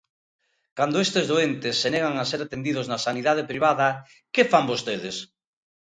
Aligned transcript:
Cando 0.77 0.97
estes 1.05 1.25
doentes 1.31 1.75
se 1.81 1.89
negan 1.95 2.15
a 2.17 2.25
ser 2.31 2.39
atendidos 2.43 2.85
na 2.91 3.03
sanidade 3.07 3.47
privada, 3.51 3.87
¿que 4.33 4.43
fan 4.51 4.65
vostedes? 4.71 5.15